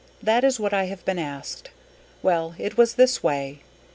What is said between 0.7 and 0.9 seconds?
I